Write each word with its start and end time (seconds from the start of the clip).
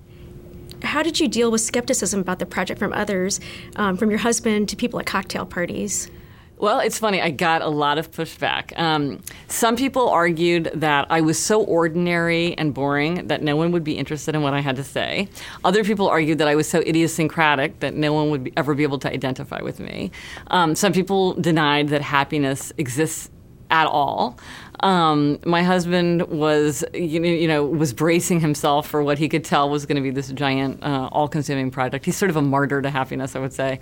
How 0.87 1.03
did 1.03 1.21
you 1.21 1.29
deal 1.29 1.51
with 1.51 1.61
skepticism 1.61 2.21
about 2.21 2.39
the 2.39 2.47
project 2.47 2.79
from 2.79 2.93
others, 2.93 3.41
um, 3.77 3.97
from 3.97 4.11
your 4.11 4.21
husband 4.21 4.69
to 4.71 4.77
people 4.77 4.99
at 5.01 5.07
cocktail 5.07 5.45
parties? 5.45 6.11
Well, 6.59 6.81
it's 6.81 6.99
funny. 6.99 7.21
I 7.21 7.31
got 7.31 7.61
a 7.61 7.69
lot 7.69 7.99
of 7.99 8.11
pushback. 8.11 8.77
Um, 8.79 9.21
some 9.47 9.77
people 9.77 10.09
argued 10.09 10.71
that 10.75 11.07
I 11.11 11.21
was 11.21 11.39
so 11.39 11.63
ordinary 11.63 12.57
and 12.57 12.73
boring 12.73 13.27
that 13.27 13.43
no 13.43 13.57
one 13.57 13.73
would 13.73 13.85
be 13.85 13.99
interested 13.99 14.35
in 14.35 14.41
what 14.41 14.55
I 14.55 14.61
had 14.61 14.77
to 14.77 14.85
say. 14.85 15.29
Other 15.65 15.85
people 15.85 16.09
argued 16.09 16.39
that 16.39 16.49
I 16.49 16.55
was 16.55 16.67
so 16.67 16.81
idiosyncratic 16.81 17.81
that 17.81 17.95
no 17.95 18.15
one 18.15 18.31
would 18.31 18.45
be, 18.45 18.53
ever 18.57 18.75
be 18.75 18.85
able 18.85 18.99
to 19.01 19.13
identify 19.13 19.61
with 19.61 19.81
me. 19.81 20.11
Um, 20.47 20.75
some 20.75 20.95
people 20.95 21.35
denied 21.35 21.89
that 21.89 22.01
happiness 22.01 22.73
exists 22.79 23.29
at 23.71 23.87
all. 23.87 24.39
Um, 24.81 25.39
my 25.45 25.63
husband 25.63 26.29
was, 26.29 26.85
you 26.93 27.49
know, 27.49 27.65
was 27.65 27.93
bracing 27.93 28.41
himself 28.41 28.87
for 28.87 29.03
what 29.03 29.19
he 29.19 29.29
could 29.29 29.45
tell 29.45 29.71
was 29.71 29.87
going 29.87 29.97
to 29.97 30.03
be 30.03 30.11
this 30.11 30.31
giant, 30.33 30.83
uh, 30.83 31.09
all-consuming 31.13 31.71
project. 31.71 32.05
He's 32.05 32.17
sort 32.17 32.31
of 32.31 32.37
a 32.37 32.43
martyr 32.43 32.83
to 32.83 32.91
happiness, 32.91 33.35
I 33.35 33.39
would 33.39 33.55
say. 33.55 33.81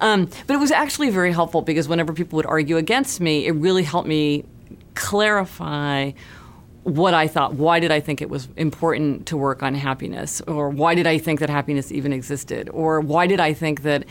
Um, 0.00 0.28
but 0.46 0.54
it 0.54 0.58
was 0.58 0.72
actually 0.72 1.10
very 1.10 1.32
helpful 1.32 1.62
because 1.62 1.88
whenever 1.88 2.12
people 2.12 2.36
would 2.36 2.46
argue 2.46 2.76
against 2.76 3.20
me, 3.20 3.46
it 3.46 3.52
really 3.52 3.84
helped 3.84 4.08
me 4.08 4.44
clarify 4.94 6.10
what 6.82 7.14
I 7.14 7.28
thought. 7.28 7.54
Why 7.54 7.78
did 7.78 7.92
I 7.92 8.00
think 8.00 8.20
it 8.20 8.28
was 8.28 8.48
important 8.56 9.26
to 9.26 9.36
work 9.36 9.62
on 9.62 9.74
happiness? 9.74 10.40
Or 10.42 10.68
why 10.68 10.96
did 10.96 11.06
I 11.06 11.18
think 11.18 11.38
that 11.38 11.50
happiness 11.50 11.92
even 11.92 12.12
existed? 12.12 12.68
Or 12.70 13.00
why 13.00 13.28
did 13.28 13.38
I 13.38 13.52
think 13.52 13.82
that 13.82 14.04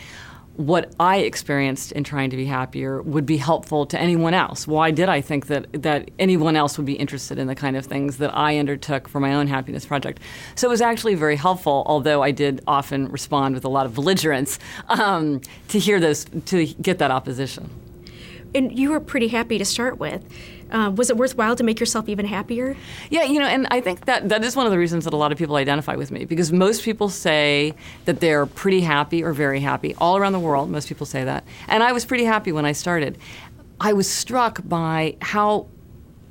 what 0.56 0.94
I 1.00 1.18
experienced 1.18 1.92
in 1.92 2.04
trying 2.04 2.30
to 2.30 2.36
be 2.36 2.44
happier 2.44 3.00
would 3.02 3.24
be 3.24 3.38
helpful 3.38 3.86
to 3.86 3.98
anyone 3.98 4.34
else. 4.34 4.66
Why 4.66 4.90
did 4.90 5.08
I 5.08 5.20
think 5.20 5.46
that, 5.46 5.82
that 5.82 6.10
anyone 6.18 6.56
else 6.56 6.76
would 6.76 6.86
be 6.86 6.92
interested 6.94 7.38
in 7.38 7.46
the 7.46 7.54
kind 7.54 7.76
of 7.76 7.86
things 7.86 8.18
that 8.18 8.36
I 8.36 8.58
undertook 8.58 9.08
for 9.08 9.18
my 9.18 9.34
own 9.34 9.46
happiness 9.46 9.86
project? 9.86 10.20
So 10.54 10.68
it 10.68 10.70
was 10.70 10.82
actually 10.82 11.14
very 11.14 11.36
helpful, 11.36 11.82
although 11.86 12.22
I 12.22 12.32
did 12.32 12.60
often 12.66 13.08
respond 13.08 13.54
with 13.54 13.64
a 13.64 13.68
lot 13.68 13.86
of 13.86 13.94
belligerence 13.94 14.58
um, 14.88 15.40
to 15.68 15.78
hear 15.78 15.98
those, 15.98 16.26
to 16.46 16.66
get 16.66 16.98
that 16.98 17.10
opposition. 17.10 17.70
And 18.54 18.78
you 18.78 18.90
were 18.90 19.00
pretty 19.00 19.28
happy 19.28 19.56
to 19.56 19.64
start 19.64 19.98
with. 19.98 20.22
Uh, 20.72 20.90
was 20.90 21.10
it 21.10 21.16
worthwhile 21.16 21.54
to 21.54 21.62
make 21.62 21.78
yourself 21.78 22.08
even 22.08 22.24
happier? 22.24 22.74
Yeah, 23.10 23.24
you 23.24 23.38
know, 23.38 23.46
and 23.46 23.68
I 23.70 23.80
think 23.80 24.06
that 24.06 24.30
that 24.30 24.42
is 24.42 24.56
one 24.56 24.66
of 24.66 24.72
the 24.72 24.78
reasons 24.78 25.04
that 25.04 25.12
a 25.12 25.16
lot 25.16 25.30
of 25.30 25.38
people 25.38 25.56
identify 25.56 25.94
with 25.94 26.10
me 26.10 26.24
because 26.24 26.50
most 26.50 26.82
people 26.82 27.10
say 27.10 27.74
that 28.06 28.20
they're 28.20 28.46
pretty 28.46 28.80
happy 28.80 29.22
or 29.22 29.32
very 29.32 29.60
happy 29.60 29.94
all 29.98 30.16
around 30.16 30.32
the 30.32 30.40
world. 30.40 30.70
Most 30.70 30.88
people 30.88 31.06
say 31.06 31.24
that, 31.24 31.44
and 31.68 31.82
I 31.82 31.92
was 31.92 32.04
pretty 32.06 32.24
happy 32.24 32.52
when 32.52 32.64
I 32.64 32.72
started. 32.72 33.18
I 33.80 33.92
was 33.92 34.08
struck 34.08 34.60
by 34.64 35.16
how 35.20 35.66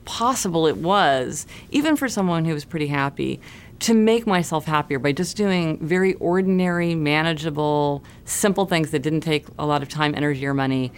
possible 0.05 0.65
it 0.67 0.77
was, 0.77 1.45
even 1.69 1.95
for 1.95 2.09
someone 2.09 2.45
who 2.45 2.53
was 2.53 2.65
pretty 2.65 2.87
happy, 2.87 3.39
to 3.81 3.93
make 3.93 4.25
myself 4.25 4.65
happier 4.65 4.99
by 4.99 5.11
just 5.11 5.37
doing 5.37 5.77
very 5.79 6.13
ordinary, 6.15 6.95
manageable, 6.95 8.03
simple 8.25 8.65
things 8.65 8.91
that 8.91 8.99
didn't 8.99 9.21
take 9.21 9.45
a 9.59 9.65
lot 9.65 9.81
of 9.81 9.89
time, 9.89 10.15
energy, 10.15 10.45
or 10.45 10.53
money 10.53 10.91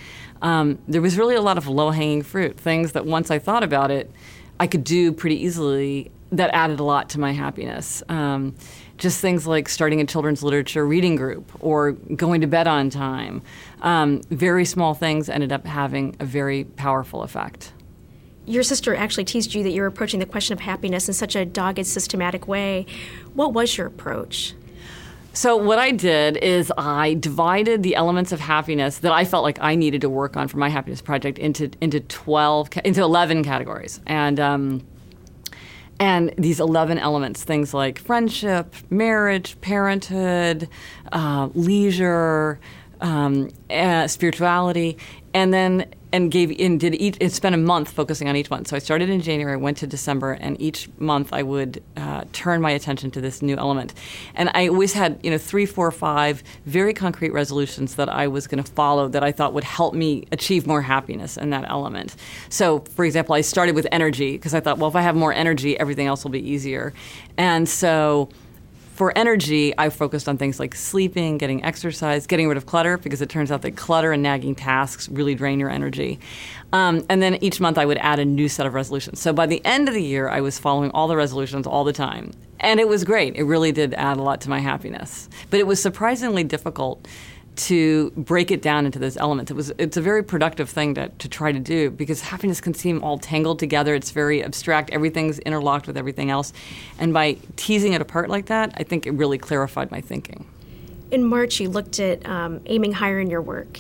um, 0.43 0.77
there 0.89 1.01
was 1.01 1.17
really 1.17 1.35
a 1.35 1.41
lot 1.41 1.57
of 1.57 1.67
low 1.67 1.89
hanging 1.89 2.21
fruit, 2.21 2.59
things 2.59 2.91
that 2.91 3.05
once 3.05 3.31
I 3.31 3.39
thought 3.39 3.63
about 3.63 3.89
it, 3.89 4.11
I 4.59 4.67
could 4.67 4.83
do 4.83 5.11
pretty 5.11 5.41
easily 5.41 6.11
that 6.33 6.49
added 6.53 6.79
a 6.79 6.83
lot 6.83 7.09
to 7.11 7.19
my 7.19 7.31
happiness. 7.31 8.03
Um, 8.09 8.55
just 8.97 9.21
things 9.21 9.47
like 9.47 9.69
starting 9.69 10.01
a 10.01 10.05
children's 10.05 10.43
literature 10.43 10.85
reading 10.85 11.15
group 11.15 11.51
or 11.61 11.93
going 11.93 12.41
to 12.41 12.47
bed 12.47 12.67
on 12.67 12.89
time. 12.89 13.41
Um, 13.81 14.21
very 14.29 14.65
small 14.65 14.93
things 14.93 15.29
ended 15.29 15.51
up 15.51 15.65
having 15.65 16.15
a 16.19 16.25
very 16.25 16.65
powerful 16.65 17.23
effect. 17.23 17.71
Your 18.45 18.63
sister 18.63 18.93
actually 18.95 19.23
teased 19.25 19.53
you 19.53 19.63
that 19.63 19.71
you 19.71 19.81
were 19.81 19.87
approaching 19.87 20.19
the 20.19 20.25
question 20.25 20.53
of 20.53 20.59
happiness 20.59 21.07
in 21.07 21.13
such 21.13 21.35
a 21.35 21.45
dogged, 21.45 21.85
systematic 21.85 22.47
way. 22.47 22.85
What 23.33 23.53
was 23.53 23.77
your 23.77 23.87
approach? 23.87 24.53
So 25.35 25.57
what 25.57 25.79
I 25.79 25.91
did 25.91 26.37
is 26.37 26.71
I 26.77 27.15
divided 27.15 27.81
the 27.81 27.95
elements 27.95 28.31
of 28.31 28.39
happiness 28.39 28.99
that 28.99 29.11
I 29.11 29.25
felt 29.25 29.43
like 29.43 29.57
I 29.61 29.73
needed 29.73 30.01
to 30.01 30.09
work 30.09 30.37
on 30.37 30.47
for 30.47 30.57
my 30.57 30.69
happiness 30.69 31.01
project 31.01 31.39
into 31.39 31.71
into 31.81 32.01
twelve 32.01 32.69
into 32.83 33.01
eleven 33.01 33.43
categories, 33.43 33.99
and 34.05 34.39
um, 34.39 34.85
and 35.99 36.31
these 36.37 36.59
eleven 36.59 36.99
elements, 36.99 37.43
things 37.43 37.73
like 37.73 37.97
friendship, 37.97 38.75
marriage, 38.91 39.59
parenthood, 39.61 40.69
uh, 41.11 41.49
leisure, 41.55 42.59
um, 43.01 43.49
uh, 43.71 44.07
spirituality, 44.07 44.97
and 45.33 45.51
then 45.51 45.91
and 46.13 46.31
gave 46.31 46.57
and 46.59 46.79
did 46.79 46.93
each 46.95 47.17
and 47.19 47.31
spent 47.31 47.55
a 47.55 47.57
month 47.57 47.89
focusing 47.89 48.29
on 48.29 48.35
each 48.35 48.49
one. 48.49 48.63
So 48.65 48.75
I 48.75 48.79
started 48.79 49.09
in 49.09 49.19
January, 49.19 49.57
went 49.57 49.77
to 49.77 49.87
December, 49.87 50.33
and 50.33 50.61
each 50.61 50.87
month 50.99 51.33
I 51.33 51.41
would 51.41 51.83
uh, 51.97 52.23
turn 52.31 52.61
my 52.61 52.71
attention 52.71 53.09
to 53.11 53.19
this 53.19 53.41
new 53.41 53.57
element. 53.57 53.95
And 54.35 54.51
I 54.53 54.67
always 54.67 54.93
had 54.93 55.19
you 55.23 55.31
know 55.31 55.39
three, 55.39 55.65
four, 55.65 55.89
five 55.91 56.43
very 56.65 56.93
concrete 56.93 57.31
resolutions 57.31 57.95
that 57.95 58.07
I 58.07 58.27
was 58.27 58.45
going 58.45 58.63
to 58.63 58.71
follow 58.71 59.09
that 59.09 59.23
I 59.23 59.31
thought 59.31 59.53
would 59.53 59.63
help 59.63 59.95
me 59.95 60.25
achieve 60.31 60.67
more 60.67 60.83
happiness 60.83 61.35
in 61.35 61.49
that 61.49 61.65
element. 61.67 62.15
So 62.49 62.79
for 62.95 63.03
example, 63.03 63.33
I 63.33 63.41
started 63.41 63.73
with 63.73 63.87
energy 63.91 64.33
because 64.33 64.53
I 64.53 64.59
thought, 64.59 64.77
well, 64.77 64.89
if 64.89 64.95
I 64.95 65.01
have 65.01 65.15
more 65.15 65.33
energy, 65.33 65.77
everything 65.79 66.05
else 66.05 66.23
will 66.23 66.31
be 66.31 66.47
easier. 66.47 66.93
And 67.37 67.67
so 67.67 68.29
for 68.93 69.17
energy, 69.17 69.73
I 69.77 69.89
focused 69.89 70.29
on 70.29 70.37
things 70.37 70.59
like 70.59 70.75
sleeping, 70.75 71.39
getting 71.39 71.63
exercise, 71.63 72.27
getting 72.27 72.47
rid 72.47 72.57
of 72.57 72.67
clutter, 72.67 72.97
because 72.97 73.21
it 73.23 73.29
turns 73.29 73.51
out 73.51 73.63
that 73.63 73.75
clutter 73.75 74.11
and 74.11 74.21
nagging 74.21 74.53
tasks 74.53 75.09
really 75.09 75.33
drain 75.33 75.59
your 75.59 75.71
energy. 75.71 76.19
Um, 76.71 77.03
and 77.09 77.21
then 77.21 77.35
each 77.43 77.59
month 77.59 77.79
I 77.79 77.85
would 77.85 77.97
add 77.97 78.19
a 78.19 78.25
new 78.25 78.47
set 78.47 78.67
of 78.67 78.75
resolutions. 78.75 79.19
So 79.19 79.33
by 79.33 79.47
the 79.47 79.65
end 79.65 79.87
of 79.87 79.95
the 79.95 80.03
year, 80.03 80.29
I 80.29 80.41
was 80.41 80.59
following 80.59 80.91
all 80.91 81.07
the 81.07 81.15
resolutions 81.15 81.65
all 81.65 81.83
the 81.83 81.93
time. 81.93 82.33
And 82.59 82.79
it 82.79 82.87
was 82.87 83.03
great. 83.03 83.35
It 83.35 83.43
really 83.43 83.71
did 83.71 83.93
add 83.95 84.17
a 84.17 84.21
lot 84.21 84.41
to 84.41 84.49
my 84.49 84.59
happiness. 84.59 85.27
But 85.49 85.59
it 85.59 85.67
was 85.67 85.81
surprisingly 85.81 86.43
difficult 86.43 87.07
to 87.55 88.11
break 88.11 88.51
it 88.51 88.61
down 88.61 88.85
into 88.85 88.99
those 88.99 89.17
elements. 89.17 89.51
It 89.51 89.55
was 89.55 89.71
it's 89.77 89.97
a 89.97 90.01
very 90.01 90.23
productive 90.23 90.69
thing 90.69 90.95
to, 90.95 91.09
to 91.09 91.27
try 91.27 91.51
to 91.51 91.59
do 91.59 91.91
because 91.91 92.21
happiness 92.21 92.59
can 92.59 92.73
seem 92.73 93.03
all 93.03 93.17
tangled 93.17 93.59
together. 93.59 93.93
It's 93.95 94.11
very 94.11 94.43
abstract. 94.43 94.89
Everything's 94.89 95.39
interlocked 95.39 95.87
with 95.87 95.97
everything 95.97 96.31
else. 96.31 96.53
And 96.97 97.13
by 97.13 97.37
teasing 97.55 97.93
it 97.93 98.01
apart 98.01 98.29
like 98.29 98.47
that, 98.47 98.73
I 98.77 98.83
think 98.83 99.05
it 99.05 99.11
really 99.11 99.37
clarified 99.37 99.91
my 99.91 100.01
thinking. 100.01 100.45
In 101.11 101.23
March, 101.23 101.59
you 101.59 101.69
looked 101.69 101.99
at 101.99 102.25
um, 102.27 102.61
aiming 102.65 102.93
higher 102.93 103.19
in 103.19 103.29
your 103.29 103.41
work. 103.41 103.79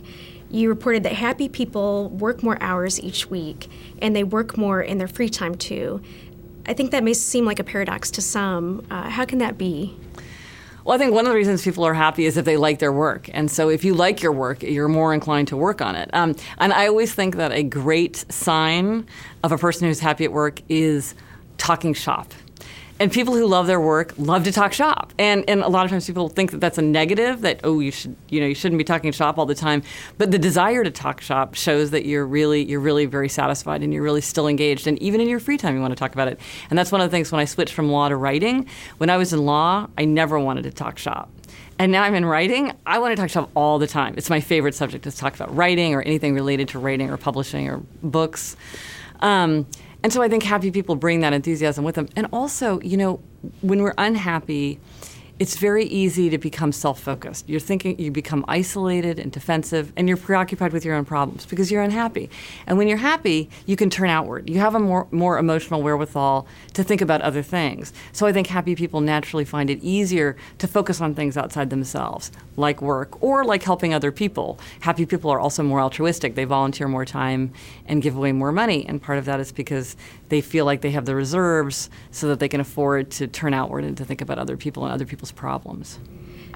You 0.51 0.69
reported 0.69 1.01
that 1.03 1.13
happy 1.13 1.49
people 1.49 2.09
work 2.09 2.43
more 2.43 2.61
hours 2.61 3.01
each 3.01 3.27
week 3.31 3.67
and 3.99 4.15
they 4.15 4.23
work 4.23 4.55
more 4.55 4.81
in 4.81 4.99
their 4.99 5.07
free 5.07 5.29
time 5.29 5.55
too. 5.55 6.01
I 6.67 6.73
think 6.73 6.91
that 6.91 7.03
may 7.03 7.13
seem 7.13 7.45
like 7.45 7.59
a 7.59 7.63
paradox 7.63 8.11
to 8.11 8.21
some. 8.21 8.85
Uh, 8.91 9.09
how 9.09 9.25
can 9.25 9.39
that 9.39 9.57
be? 9.57 9.97
Well, 10.83 10.95
I 10.95 10.97
think 10.97 11.13
one 11.13 11.25
of 11.25 11.31
the 11.31 11.37
reasons 11.37 11.63
people 11.63 11.85
are 11.85 11.93
happy 11.93 12.25
is 12.25 12.35
if 12.35 12.43
they 12.43 12.57
like 12.57 12.79
their 12.79 12.91
work. 12.91 13.29
And 13.33 13.49
so 13.49 13.69
if 13.69 13.85
you 13.85 13.93
like 13.93 14.21
your 14.21 14.33
work, 14.33 14.63
you're 14.63 14.89
more 14.89 15.13
inclined 15.13 15.47
to 15.49 15.57
work 15.57 15.81
on 15.81 15.95
it. 15.95 16.09
Um, 16.13 16.35
and 16.57 16.73
I 16.73 16.87
always 16.87 17.13
think 17.13 17.37
that 17.37 17.53
a 17.53 17.63
great 17.63 18.25
sign 18.31 19.07
of 19.43 19.53
a 19.53 19.57
person 19.57 19.87
who's 19.87 19.99
happy 19.99 20.25
at 20.25 20.33
work 20.33 20.61
is 20.67 21.15
talking 21.57 21.93
shop 21.93 22.33
and 23.03 23.11
people 23.11 23.35
who 23.35 23.45
love 23.45 23.67
their 23.67 23.81
work 23.81 24.13
love 24.17 24.45
to 24.45 24.51
talk 24.53 24.71
shop. 24.71 25.13
And 25.19 25.43
and 25.49 25.61
a 25.61 25.67
lot 25.67 25.83
of 25.83 25.91
times 25.91 26.07
people 26.07 26.29
think 26.29 26.51
that 26.51 26.61
that's 26.61 26.77
a 26.77 26.81
negative 26.81 27.41
that 27.41 27.59
oh 27.65 27.81
you 27.81 27.91
should 27.91 28.15
you 28.29 28.39
know 28.39 28.47
you 28.47 28.55
shouldn't 28.55 28.77
be 28.77 28.85
talking 28.85 29.11
shop 29.11 29.37
all 29.37 29.45
the 29.45 29.53
time. 29.53 29.83
But 30.17 30.31
the 30.31 30.39
desire 30.39 30.85
to 30.85 30.89
talk 30.89 31.19
shop 31.19 31.53
shows 31.53 31.91
that 31.91 32.05
you're 32.05 32.25
really 32.25 32.63
you're 32.63 32.79
really 32.79 33.05
very 33.05 33.27
satisfied 33.27 33.83
and 33.83 33.93
you're 33.93 34.03
really 34.03 34.21
still 34.21 34.47
engaged. 34.47 34.87
And 34.87 34.97
even 34.99 35.19
in 35.19 35.27
your 35.27 35.41
free 35.41 35.57
time 35.57 35.75
you 35.75 35.81
want 35.81 35.91
to 35.91 35.99
talk 35.99 36.13
about 36.13 36.29
it. 36.29 36.39
And 36.69 36.79
that's 36.79 36.93
one 36.93 37.01
of 37.01 37.11
the 37.11 37.13
things 37.13 37.29
when 37.29 37.41
I 37.41 37.45
switched 37.45 37.73
from 37.73 37.91
law 37.91 38.07
to 38.07 38.15
writing. 38.15 38.69
When 38.99 39.09
I 39.09 39.17
was 39.17 39.33
in 39.33 39.45
law, 39.45 39.87
I 39.97 40.05
never 40.05 40.39
wanted 40.39 40.63
to 40.63 40.71
talk 40.71 40.97
shop. 40.97 41.29
And 41.77 41.91
now 41.91 42.03
I'm 42.03 42.15
in 42.15 42.23
writing. 42.23 42.71
I 42.85 42.99
want 42.99 43.11
to 43.17 43.21
talk 43.21 43.29
shop 43.29 43.49
all 43.53 43.79
the 43.79 43.87
time. 43.87 44.13
It's 44.15 44.29
my 44.29 44.39
favorite 44.39 44.75
subject 44.75 45.03
to 45.03 45.11
talk 45.11 45.35
about 45.35 45.53
writing 45.53 45.93
or 45.93 46.01
anything 46.01 46.35
related 46.35 46.69
to 46.69 46.79
writing 46.79 47.09
or 47.09 47.17
publishing 47.17 47.67
or 47.67 47.81
books. 48.01 48.55
Um, 49.19 49.65
and 50.03 50.11
so 50.11 50.21
I 50.21 50.27
think 50.27 50.43
happy 50.43 50.69
people 50.69 50.95
bring 50.95 51.21
that 51.21 51.33
enthusiasm 51.33 51.85
with 51.85 51.95
them. 51.95 52.09
And 52.15 52.27
also, 52.33 52.81
you 52.81 52.97
know, 52.97 53.21
when 53.61 53.81
we're 53.81 53.95
unhappy, 53.97 54.79
it's 55.39 55.57
very 55.57 55.85
easy 55.85 56.29
to 56.29 56.37
become 56.37 56.71
self-focused. 56.71 57.49
You're 57.49 57.59
thinking 57.59 57.99
you 57.99 58.11
become 58.11 58.45
isolated 58.47 59.17
and 59.17 59.31
defensive 59.31 59.91
and 59.97 60.07
you're 60.07 60.15
preoccupied 60.15 60.71
with 60.71 60.85
your 60.85 60.95
own 60.95 61.05
problems 61.05 61.45
because 61.47 61.71
you're 61.71 61.81
unhappy. 61.81 62.29
And 62.67 62.77
when 62.77 62.87
you're 62.87 62.97
happy, 62.97 63.49
you 63.65 63.75
can 63.75 63.89
turn 63.89 64.09
outward. 64.09 64.47
You 64.49 64.59
have 64.59 64.75
a 64.75 64.79
more 64.79 65.07
more 65.11 65.39
emotional 65.39 65.81
wherewithal 65.81 66.47
to 66.73 66.83
think 66.83 67.01
about 67.01 67.21
other 67.21 67.41
things. 67.41 67.93
So 68.11 68.27
I 68.27 68.33
think 68.33 68.47
happy 68.47 68.75
people 68.75 69.01
naturally 69.01 69.43
find 69.43 69.69
it 69.69 69.83
easier 69.83 70.37
to 70.59 70.67
focus 70.67 71.01
on 71.01 71.15
things 71.15 71.35
outside 71.35 71.71
themselves, 71.71 72.31
like 72.55 72.81
work 72.81 73.21
or 73.21 73.43
like 73.43 73.63
helping 73.63 73.93
other 73.93 74.11
people. 74.11 74.59
Happy 74.81 75.05
people 75.05 75.31
are 75.31 75.39
also 75.39 75.63
more 75.63 75.81
altruistic. 75.81 76.35
They 76.35 76.45
volunteer 76.45 76.87
more 76.87 77.05
time 77.05 77.51
and 77.87 78.03
give 78.03 78.15
away 78.15 78.31
more 78.33 78.51
money, 78.51 78.85
and 78.85 79.01
part 79.01 79.17
of 79.17 79.25
that 79.25 79.39
is 79.39 79.51
because 79.51 79.95
they 80.33 80.41
feel 80.41 80.65
like 80.65 80.81
they 80.81 80.91
have 80.91 81.05
the 81.05 81.15
reserves 81.15 81.91
so 82.09 82.27
that 82.27 82.39
they 82.39 82.49
can 82.49 82.59
afford 82.59 83.11
to 83.11 83.27
turn 83.27 83.53
outward 83.53 83.83
and 83.83 83.95
to 83.95 84.03
think 84.03 84.19
about 84.19 84.39
other 84.39 84.57
people 84.57 84.83
and 84.83 84.91
other 84.91 85.05
people's 85.05 85.31
problems. 85.31 85.99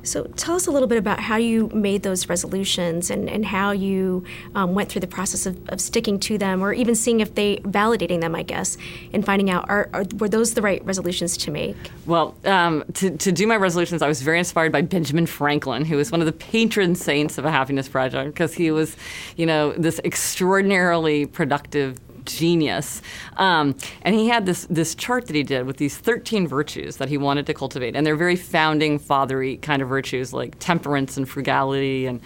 So 0.03 0.23
tell 0.35 0.55
us 0.55 0.67
a 0.67 0.71
little 0.71 0.87
bit 0.87 0.97
about 0.97 1.19
how 1.19 1.35
you 1.35 1.69
made 1.73 2.03
those 2.03 2.29
resolutions 2.29 3.11
and, 3.11 3.29
and 3.29 3.45
how 3.45 3.71
you 3.71 4.23
um, 4.55 4.73
went 4.73 4.89
through 4.89 5.01
the 5.01 5.07
process 5.07 5.45
of, 5.45 5.57
of, 5.69 5.81
sticking 5.81 6.19
to 6.21 6.37
them 6.37 6.63
or 6.63 6.71
even 6.71 6.95
seeing 6.95 7.19
if 7.19 7.35
they 7.35 7.57
validating 7.57 8.21
them, 8.21 8.33
I 8.33 8.43
guess, 8.43 8.77
and 9.11 9.25
finding 9.25 9.49
out 9.49 9.69
are, 9.69 9.89
are 9.93 10.05
were 10.17 10.29
those 10.29 10.53
the 10.53 10.61
right 10.61 10.83
resolutions 10.85 11.35
to 11.37 11.51
make? 11.51 11.75
Well, 12.05 12.35
um, 12.45 12.85
to, 12.95 13.17
to 13.17 13.31
do 13.31 13.45
my 13.47 13.57
resolutions, 13.57 14.01
I 14.01 14.07
was 14.07 14.21
very 14.21 14.39
inspired 14.39 14.71
by 14.71 14.81
Benjamin 14.81 15.25
Franklin, 15.25 15.83
who 15.83 15.97
was 15.97 16.11
one 16.11 16.21
of 16.21 16.25
the 16.25 16.31
patron 16.31 16.95
saints 16.95 17.37
of 17.37 17.45
a 17.45 17.51
happiness 17.51 17.89
project 17.89 18.33
because 18.33 18.53
he 18.53 18.71
was, 18.71 18.95
you 19.35 19.45
know, 19.45 19.73
this 19.73 19.99
extraordinarily 20.05 21.25
productive 21.25 21.99
genius. 22.27 23.01
Um, 23.37 23.75
and 24.03 24.13
he 24.13 24.27
had 24.27 24.45
this 24.45 24.67
this 24.69 24.93
chart 24.93 25.27
that 25.27 25.35
he 25.35 25.43
did 25.43 25.65
with 25.65 25.77
these 25.77 25.97
13 25.97 26.47
virtues 26.47 26.97
that 26.97 27.09
he 27.09 27.17
wanted 27.17 27.45
to 27.47 27.53
cultivate, 27.53 27.95
and 27.95 28.05
they're 28.05 28.15
very 28.15 28.35
founding 28.35 28.99
fathery 28.99 29.57
kind 29.57 29.81
of 29.81 29.89
virtues 29.89 30.33
like 30.33 30.59
temperance 30.59 31.17
and 31.17 31.27
frugality 31.27 32.05
and. 32.05 32.21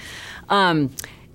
Um, 0.49 0.91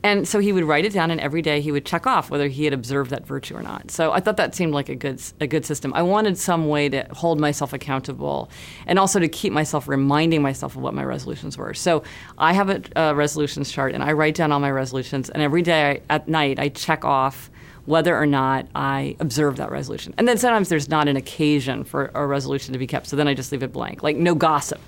and 0.06 0.28
so 0.28 0.38
he 0.38 0.52
would 0.52 0.62
write 0.62 0.84
it 0.84 0.92
down, 0.92 1.10
and 1.10 1.20
every 1.20 1.42
day 1.42 1.60
he 1.60 1.72
would 1.72 1.84
check 1.84 2.06
off 2.06 2.30
whether 2.30 2.46
he 2.46 2.64
had 2.64 2.72
observed 2.72 3.10
that 3.10 3.26
virtue 3.26 3.56
or 3.56 3.62
not. 3.62 3.90
So 3.90 4.12
I 4.12 4.20
thought 4.20 4.36
that 4.36 4.54
seemed 4.54 4.72
like 4.72 4.88
a 4.88 4.94
good 4.94 5.20
a 5.40 5.48
good 5.48 5.66
system. 5.66 5.92
I 5.94 6.02
wanted 6.02 6.38
some 6.38 6.68
way 6.68 6.88
to 6.90 7.08
hold 7.10 7.40
myself 7.40 7.72
accountable, 7.72 8.48
and 8.86 9.00
also 9.00 9.18
to 9.18 9.26
keep 9.26 9.52
myself 9.52 9.88
reminding 9.88 10.42
myself 10.42 10.76
of 10.76 10.82
what 10.82 10.94
my 10.94 11.02
resolutions 11.02 11.58
were. 11.58 11.74
So 11.74 12.04
I 12.38 12.52
have 12.52 12.70
a, 12.70 12.82
a 12.94 13.14
resolutions 13.16 13.72
chart, 13.72 13.94
and 13.94 14.02
I 14.04 14.12
write 14.12 14.36
down 14.36 14.52
all 14.52 14.60
my 14.60 14.70
resolutions, 14.70 15.28
and 15.28 15.42
every 15.42 15.62
day 15.62 15.90
I, 15.90 16.14
at 16.14 16.28
night 16.28 16.60
I 16.60 16.68
check 16.68 17.04
off 17.04 17.50
whether 17.86 18.16
or 18.16 18.26
not 18.26 18.66
I 18.74 19.16
observe 19.20 19.56
that 19.56 19.70
resolution. 19.70 20.14
And 20.18 20.28
then 20.28 20.38
sometimes 20.38 20.68
there's 20.68 20.88
not 20.88 21.08
an 21.08 21.16
occasion 21.16 21.84
for 21.84 22.10
a 22.14 22.26
resolution 22.26 22.72
to 22.72 22.78
be 22.78 22.86
kept, 22.86 23.06
so 23.06 23.16
then 23.16 23.28
I 23.28 23.34
just 23.34 23.50
leave 23.52 23.62
it 23.62 23.72
blank, 23.72 24.02
like 24.02 24.16
no 24.16 24.34
gossip. 24.34 24.80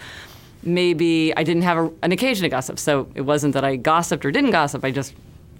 Maybe 0.62 1.34
I 1.36 1.44
didn't 1.44 1.62
have 1.62 1.78
a, 1.78 1.92
an 2.02 2.12
occasion 2.12 2.42
to 2.42 2.48
gossip, 2.48 2.78
so 2.78 3.08
it 3.14 3.22
wasn't 3.22 3.54
that 3.54 3.64
I 3.64 3.76
gossiped 3.76 4.24
or 4.24 4.30
didn't 4.30 4.50
gossip. 4.50 4.84
I 4.84 4.90
just, 4.90 5.14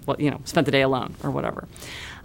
well, 0.05 0.17
you 0.19 0.29
know, 0.29 0.41
spent 0.43 0.65
the 0.65 0.71
day 0.71 0.81
alone 0.81 1.15
or 1.23 1.31
whatever. 1.31 1.67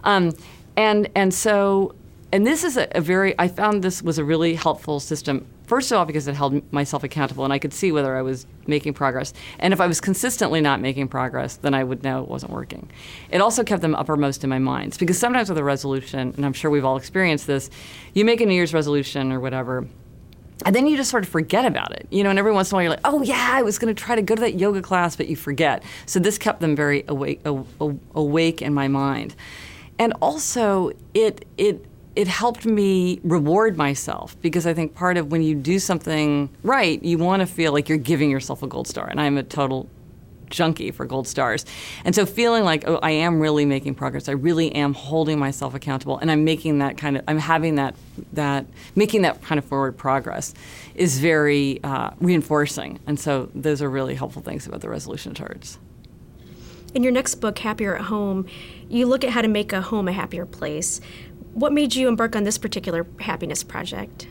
Um, 0.02 0.34
and 0.76 1.08
and 1.14 1.32
so 1.32 1.94
and 2.32 2.46
this 2.46 2.64
is 2.64 2.76
a, 2.76 2.88
a, 2.96 3.00
very 3.00 3.34
i 3.38 3.48
found 3.48 3.82
this 3.82 4.02
was 4.02 4.18
a 4.18 4.24
really 4.24 4.54
helpful 4.54 5.00
system 5.00 5.46
first 5.66 5.90
of 5.90 5.98
all 5.98 6.04
because 6.04 6.28
it 6.28 6.34
held 6.34 6.72
myself 6.72 7.04
accountable 7.04 7.44
and 7.44 7.52
i 7.52 7.58
could 7.58 7.72
see 7.72 7.92
whether 7.92 8.16
i 8.16 8.22
was 8.22 8.46
making 8.66 8.92
progress 8.92 9.32
and 9.58 9.72
if 9.72 9.80
i 9.80 9.86
was 9.86 10.00
consistently 10.00 10.60
not 10.60 10.80
making 10.80 11.08
progress 11.08 11.56
then 11.56 11.74
i 11.74 11.82
would 11.82 12.02
know 12.02 12.22
it 12.22 12.28
wasn't 12.28 12.50
working 12.50 12.88
it 13.30 13.40
also 13.40 13.64
kept 13.64 13.82
them 13.82 13.94
uppermost 13.94 14.44
in 14.44 14.50
my 14.50 14.58
mind 14.58 14.96
because 14.98 15.18
sometimes 15.18 15.48
with 15.48 15.58
a 15.58 15.64
resolution 15.64 16.32
and 16.36 16.44
i'm 16.44 16.52
sure 16.52 16.70
we've 16.70 16.84
all 16.84 16.96
experienced 16.96 17.46
this 17.46 17.70
you 18.14 18.24
make 18.24 18.40
a 18.40 18.46
new 18.46 18.54
year's 18.54 18.74
resolution 18.74 19.32
or 19.32 19.40
whatever 19.40 19.86
and 20.64 20.74
then 20.74 20.86
you 20.86 20.96
just 20.96 21.10
sort 21.10 21.24
of 21.24 21.28
forget 21.28 21.64
about 21.64 21.92
it, 21.92 22.06
you 22.10 22.22
know. 22.22 22.30
And 22.30 22.38
every 22.38 22.52
once 22.52 22.70
in 22.70 22.74
a 22.74 22.76
while, 22.76 22.82
you're 22.84 22.90
like, 22.90 23.00
"Oh 23.04 23.22
yeah, 23.22 23.50
I 23.52 23.62
was 23.62 23.78
going 23.78 23.94
to 23.94 24.02
try 24.02 24.14
to 24.14 24.22
go 24.22 24.34
to 24.34 24.40
that 24.40 24.54
yoga 24.58 24.80
class," 24.80 25.16
but 25.16 25.26
you 25.26 25.36
forget. 25.36 25.82
So 26.06 26.20
this 26.20 26.38
kept 26.38 26.60
them 26.60 26.76
very 26.76 27.04
awake, 27.08 27.44
awake 28.14 28.62
in 28.62 28.72
my 28.72 28.88
mind, 28.88 29.34
and 29.98 30.12
also 30.22 30.92
it 31.12 31.44
it 31.58 31.84
it 32.16 32.28
helped 32.28 32.64
me 32.64 33.20
reward 33.24 33.76
myself 33.76 34.36
because 34.40 34.66
I 34.66 34.74
think 34.74 34.94
part 34.94 35.16
of 35.16 35.32
when 35.32 35.42
you 35.42 35.54
do 35.54 35.78
something 35.78 36.48
right, 36.62 37.02
you 37.02 37.18
want 37.18 37.40
to 37.40 37.46
feel 37.46 37.72
like 37.72 37.88
you're 37.88 37.98
giving 37.98 38.30
yourself 38.30 38.62
a 38.62 38.66
gold 38.66 38.86
star. 38.86 39.08
And 39.08 39.20
I'm 39.20 39.36
a 39.36 39.42
total 39.42 39.88
junkie 40.50 40.92
for 40.92 41.04
gold 41.04 41.26
stars. 41.26 41.66
And 42.04 42.14
so 42.14 42.24
feeling 42.24 42.64
like, 42.64 42.86
oh, 42.86 43.00
I 43.02 43.10
am 43.10 43.40
really 43.40 43.64
making 43.64 43.96
progress. 43.96 44.28
I 44.28 44.32
really 44.32 44.72
am 44.74 44.94
holding 44.94 45.38
myself 45.38 45.74
accountable 45.74 46.18
and 46.18 46.30
I'm 46.30 46.44
making 46.44 46.78
that 46.78 46.96
kind 46.96 47.16
of 47.16 47.24
I'm 47.26 47.38
having 47.38 47.74
that 47.76 47.96
that 48.34 48.66
making 48.94 49.22
that 49.22 49.42
kind 49.42 49.58
of 49.58 49.64
forward 49.64 49.96
progress 49.96 50.54
is 50.94 51.18
very 51.18 51.82
uh, 51.82 52.10
reinforcing. 52.20 53.00
And 53.06 53.18
so 53.18 53.50
those 53.54 53.82
are 53.82 53.90
really 53.90 54.14
helpful 54.14 54.42
things 54.42 54.66
about 54.66 54.80
the 54.80 54.88
resolution 54.88 55.34
charts. 55.34 55.78
In 56.94 57.02
your 57.02 57.10
next 57.10 57.36
book, 57.36 57.58
Happier 57.58 57.96
at 57.96 58.02
Home, 58.02 58.46
you 58.88 59.06
look 59.06 59.24
at 59.24 59.30
how 59.30 59.42
to 59.42 59.48
make 59.48 59.72
a 59.72 59.80
home 59.80 60.06
a 60.06 60.12
happier 60.12 60.46
place. 60.46 61.00
What 61.54 61.72
made 61.72 61.94
you 61.94 62.08
embark 62.08 62.34
on 62.34 62.42
this 62.42 62.58
particular 62.58 63.06
happiness 63.20 63.62
project? 63.62 64.26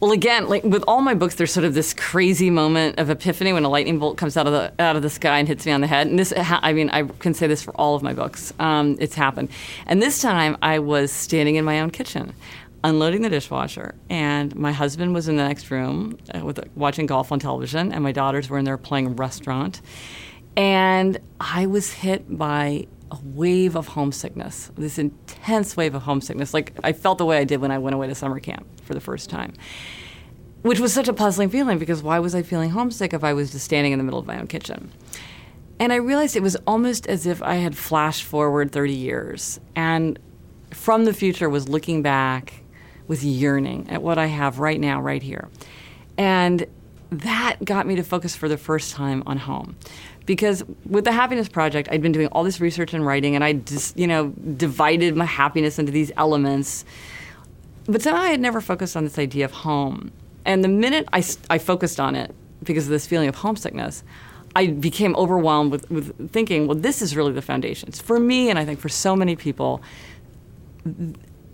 Well, 0.00 0.12
again, 0.12 0.48
like 0.48 0.64
with 0.64 0.82
all 0.88 1.00
my 1.00 1.14
books, 1.14 1.36
there's 1.36 1.52
sort 1.52 1.64
of 1.64 1.74
this 1.74 1.92
crazy 1.92 2.50
moment 2.50 2.98
of 2.98 3.10
epiphany 3.10 3.52
when 3.52 3.64
a 3.64 3.68
lightning 3.68 3.98
bolt 3.98 4.16
comes 4.16 4.36
out 4.36 4.46
of 4.46 4.52
the 4.52 4.72
out 4.82 4.96
of 4.96 5.02
the 5.02 5.10
sky 5.10 5.38
and 5.38 5.46
hits 5.46 5.66
me 5.66 5.72
on 5.72 5.80
the 5.80 5.86
head. 5.86 6.06
And 6.06 6.18
this, 6.18 6.32
I 6.36 6.72
mean, 6.72 6.90
I 6.90 7.02
can 7.04 7.34
say 7.34 7.46
this 7.46 7.62
for 7.62 7.72
all 7.76 7.94
of 7.94 8.02
my 8.02 8.14
books. 8.14 8.52
Um, 8.58 8.96
it's 8.98 9.14
happened. 9.14 9.50
And 9.86 10.02
this 10.02 10.22
time, 10.22 10.56
I 10.62 10.78
was 10.78 11.12
standing 11.12 11.56
in 11.56 11.66
my 11.66 11.80
own 11.80 11.90
kitchen, 11.90 12.32
unloading 12.82 13.22
the 13.22 13.28
dishwasher, 13.28 13.94
and 14.08 14.56
my 14.56 14.72
husband 14.72 15.12
was 15.14 15.28
in 15.28 15.36
the 15.36 15.44
next 15.44 15.70
room 15.70 16.18
uh, 16.34 16.44
with 16.44 16.58
watching 16.74 17.04
golf 17.04 17.30
on 17.30 17.38
television, 17.38 17.92
and 17.92 18.02
my 18.02 18.12
daughters 18.12 18.48
were 18.48 18.58
in 18.58 18.64
there 18.64 18.78
playing 18.78 19.14
restaurant, 19.16 19.82
and 20.56 21.18
I 21.38 21.66
was 21.66 21.92
hit 21.92 22.38
by 22.38 22.86
a 23.10 23.18
wave 23.22 23.76
of 23.76 23.88
homesickness, 23.88 24.70
this 24.76 24.98
intense 24.98 25.76
wave 25.76 25.94
of 25.94 26.02
homesickness. 26.02 26.54
Like 26.54 26.74
I 26.82 26.92
felt 26.92 27.18
the 27.18 27.26
way 27.26 27.38
I 27.38 27.44
did 27.44 27.60
when 27.60 27.70
I 27.70 27.78
went 27.78 27.94
away 27.94 28.06
to 28.06 28.14
summer 28.14 28.40
camp 28.40 28.66
for 28.82 28.94
the 28.94 29.00
first 29.00 29.30
time, 29.30 29.54
which 30.62 30.80
was 30.80 30.92
such 30.92 31.08
a 31.08 31.12
puzzling 31.12 31.48
feeling 31.48 31.78
because 31.78 32.02
why 32.02 32.18
was 32.18 32.34
I 32.34 32.42
feeling 32.42 32.70
homesick 32.70 33.12
if 33.12 33.24
I 33.24 33.32
was 33.32 33.52
just 33.52 33.64
standing 33.64 33.92
in 33.92 33.98
the 33.98 34.04
middle 34.04 34.20
of 34.20 34.26
my 34.26 34.38
own 34.38 34.46
kitchen? 34.46 34.92
And 35.78 35.92
I 35.92 35.96
realized 35.96 36.36
it 36.36 36.42
was 36.42 36.56
almost 36.66 37.06
as 37.06 37.26
if 37.26 37.42
I 37.42 37.54
had 37.54 37.76
flashed 37.76 38.24
forward 38.24 38.70
30 38.70 38.92
years 38.92 39.60
and 39.74 40.18
from 40.70 41.04
the 41.04 41.12
future 41.12 41.48
was 41.48 41.68
looking 41.68 42.02
back 42.02 42.62
with 43.08 43.24
yearning 43.24 43.88
at 43.90 44.02
what 44.02 44.18
I 44.18 44.26
have 44.26 44.60
right 44.60 44.78
now, 44.78 45.00
right 45.00 45.22
here. 45.22 45.48
And 46.16 46.66
that 47.10 47.56
got 47.64 47.86
me 47.86 47.96
to 47.96 48.04
focus 48.04 48.36
for 48.36 48.48
the 48.48 48.56
first 48.56 48.94
time 48.94 49.22
on 49.26 49.38
home 49.38 49.76
because 50.30 50.62
with 50.88 51.04
the 51.04 51.10
happiness 51.10 51.48
project 51.48 51.88
i'd 51.90 52.00
been 52.00 52.12
doing 52.12 52.28
all 52.28 52.44
this 52.44 52.60
research 52.60 52.94
and 52.94 53.04
writing 53.04 53.34
and 53.34 53.42
i 53.42 53.52
just 53.52 53.98
you 53.98 54.06
know 54.06 54.28
divided 54.56 55.16
my 55.16 55.24
happiness 55.24 55.76
into 55.76 55.90
these 55.90 56.12
elements 56.16 56.84
but 57.86 58.00
somehow 58.00 58.22
i 58.22 58.30
had 58.30 58.38
never 58.38 58.60
focused 58.60 58.96
on 58.96 59.02
this 59.02 59.18
idea 59.18 59.44
of 59.44 59.50
home 59.50 60.12
and 60.44 60.62
the 60.62 60.68
minute 60.68 61.08
i, 61.12 61.24
I 61.50 61.58
focused 61.58 61.98
on 61.98 62.14
it 62.14 62.32
because 62.62 62.84
of 62.84 62.90
this 62.90 63.08
feeling 63.08 63.28
of 63.28 63.34
homesickness 63.34 64.04
I 64.56 64.66
became 64.66 65.14
overwhelmed 65.14 65.70
with, 65.70 65.88
with 65.92 66.32
thinking, 66.32 66.66
well, 66.66 66.76
this 66.76 67.02
is 67.02 67.14
really 67.14 67.30
the 67.30 67.40
foundations. 67.40 68.00
For 68.00 68.18
me, 68.18 68.50
and 68.50 68.58
I 68.58 68.64
think 68.64 68.80
for 68.80 68.88
so 68.88 69.14
many 69.14 69.36
people, 69.36 69.80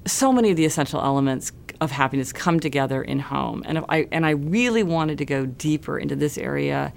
so 0.07 0.33
many 0.33 0.51
of 0.51 0.57
the 0.57 0.65
essential 0.65 1.03
elements 1.03 1.53
of 1.83 1.91
happiness 1.91 2.33
come 2.33 2.59
together 2.59 3.03
in 3.03 3.19
home. 3.19 3.63
And 3.67 3.85
I 3.91 4.09
and 4.11 4.25
I 4.25 4.31
really 4.31 4.83
wanted 4.83 5.19
to 5.19 5.27
go 5.27 5.45
deeper 5.45 5.99
into 5.99 6.17
this 6.17 6.39
area 6.39 6.95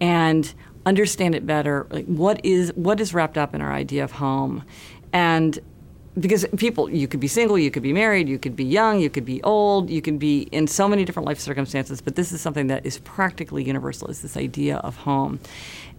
and 0.00 0.54
understand 0.88 1.34
it 1.34 1.44
better. 1.46 1.86
Like 1.90 2.06
what 2.06 2.44
is 2.44 2.72
what 2.74 3.00
is 3.00 3.14
wrapped 3.14 3.38
up 3.38 3.54
in 3.54 3.60
our 3.60 3.72
idea 3.72 4.02
of 4.04 4.12
home, 4.12 4.64
and 5.12 5.58
because 6.18 6.46
people, 6.56 6.90
you 6.90 7.06
could 7.06 7.20
be 7.20 7.28
single, 7.28 7.56
you 7.58 7.70
could 7.70 7.82
be 7.82 7.92
married, 7.92 8.28
you 8.28 8.38
could 8.38 8.56
be 8.56 8.64
young, 8.64 8.98
you 8.98 9.08
could 9.08 9.24
be 9.24 9.40
old, 9.44 9.88
you 9.88 10.02
could 10.02 10.18
be 10.18 10.48
in 10.50 10.66
so 10.66 10.88
many 10.88 11.04
different 11.04 11.26
life 11.26 11.38
circumstances. 11.38 12.00
But 12.00 12.16
this 12.16 12.32
is 12.32 12.40
something 12.40 12.66
that 12.68 12.84
is 12.84 12.98
practically 12.98 13.62
universal. 13.62 14.08
Is 14.08 14.22
this 14.22 14.36
idea 14.36 14.78
of 14.78 14.96
home, 14.96 15.38